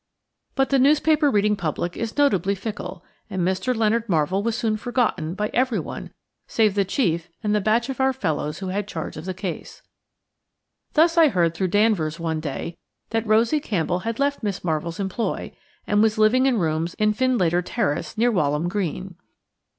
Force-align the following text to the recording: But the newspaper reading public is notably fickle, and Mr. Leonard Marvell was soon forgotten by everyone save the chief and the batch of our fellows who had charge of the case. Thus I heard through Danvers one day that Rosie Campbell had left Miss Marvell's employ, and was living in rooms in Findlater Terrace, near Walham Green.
But 0.55 0.71
the 0.71 0.79
newspaper 0.79 1.29
reading 1.29 1.55
public 1.55 1.95
is 1.95 2.17
notably 2.17 2.55
fickle, 2.55 3.05
and 3.29 3.43
Mr. 3.43 3.75
Leonard 3.75 4.09
Marvell 4.09 4.41
was 4.41 4.57
soon 4.57 4.75
forgotten 4.75 5.35
by 5.35 5.51
everyone 5.53 6.11
save 6.47 6.73
the 6.73 6.83
chief 6.83 7.29
and 7.43 7.53
the 7.53 7.61
batch 7.61 7.87
of 7.87 8.01
our 8.01 8.11
fellows 8.11 8.57
who 8.57 8.69
had 8.69 8.87
charge 8.87 9.15
of 9.15 9.25
the 9.25 9.35
case. 9.35 9.83
Thus 10.95 11.19
I 11.19 11.27
heard 11.27 11.53
through 11.53 11.67
Danvers 11.67 12.19
one 12.19 12.39
day 12.39 12.79
that 13.11 13.27
Rosie 13.27 13.59
Campbell 13.59 13.99
had 13.99 14.17
left 14.17 14.41
Miss 14.41 14.63
Marvell's 14.63 14.99
employ, 14.99 15.55
and 15.85 16.01
was 16.01 16.17
living 16.17 16.47
in 16.47 16.57
rooms 16.57 16.95
in 16.95 17.13
Findlater 17.13 17.61
Terrace, 17.63 18.17
near 18.17 18.31
Walham 18.31 18.67
Green. 18.67 19.13